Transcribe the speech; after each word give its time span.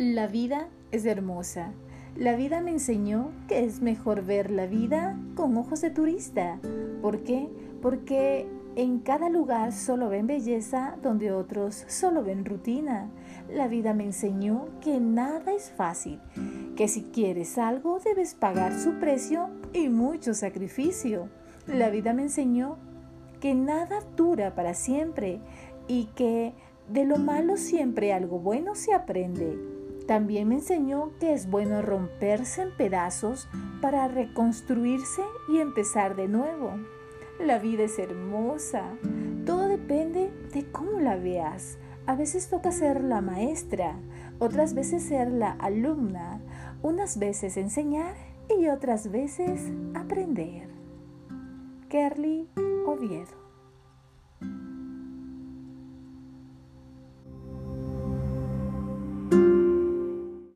La 0.00 0.28
vida 0.28 0.68
es 0.92 1.04
hermosa. 1.04 1.74
La 2.16 2.34
vida 2.34 2.62
me 2.62 2.70
enseñó 2.70 3.32
que 3.48 3.66
es 3.66 3.82
mejor 3.82 4.24
ver 4.24 4.50
la 4.50 4.64
vida 4.64 5.14
con 5.34 5.54
ojos 5.58 5.82
de 5.82 5.90
turista. 5.90 6.58
¿Por 7.02 7.22
qué? 7.22 7.50
Porque 7.82 8.46
en 8.76 9.00
cada 9.00 9.28
lugar 9.28 9.72
solo 9.72 10.08
ven 10.08 10.26
belleza 10.26 10.96
donde 11.02 11.32
otros 11.32 11.84
solo 11.86 12.24
ven 12.24 12.46
rutina. 12.46 13.10
La 13.52 13.68
vida 13.68 13.92
me 13.92 14.04
enseñó 14.04 14.68
que 14.80 14.98
nada 15.00 15.52
es 15.52 15.70
fácil, 15.70 16.18
que 16.76 16.88
si 16.88 17.02
quieres 17.02 17.58
algo 17.58 17.98
debes 18.02 18.32
pagar 18.32 18.72
su 18.80 18.94
precio 19.00 19.50
y 19.74 19.90
mucho 19.90 20.32
sacrificio. 20.32 21.28
La 21.66 21.90
vida 21.90 22.14
me 22.14 22.22
enseñó 22.22 22.78
que 23.38 23.54
nada 23.54 23.98
dura 24.16 24.54
para 24.54 24.72
siempre 24.72 25.40
y 25.88 26.06
que 26.14 26.54
de 26.88 27.04
lo 27.04 27.18
malo 27.18 27.58
siempre 27.58 28.14
algo 28.14 28.38
bueno 28.38 28.74
se 28.74 28.94
aprende. 28.94 29.79
También 30.10 30.48
me 30.48 30.56
enseñó 30.56 31.12
que 31.20 31.32
es 31.32 31.48
bueno 31.48 31.82
romperse 31.82 32.62
en 32.62 32.76
pedazos 32.76 33.48
para 33.80 34.08
reconstruirse 34.08 35.22
y 35.48 35.58
empezar 35.58 36.16
de 36.16 36.26
nuevo. 36.26 36.72
La 37.38 37.60
vida 37.60 37.84
es 37.84 37.96
hermosa. 37.96 38.82
Todo 39.46 39.68
depende 39.68 40.32
de 40.52 40.68
cómo 40.72 40.98
la 40.98 41.14
veas. 41.14 41.78
A 42.06 42.16
veces 42.16 42.48
toca 42.50 42.72
ser 42.72 43.04
la 43.04 43.20
maestra, 43.20 44.00
otras 44.40 44.74
veces 44.74 45.04
ser 45.04 45.30
la 45.30 45.52
alumna, 45.52 46.40
unas 46.82 47.20
veces 47.20 47.56
enseñar 47.56 48.16
y 48.58 48.66
otras 48.66 49.12
veces 49.12 49.70
aprender. 49.94 50.66
Kerly 51.88 52.48
Oviedo 52.84 53.49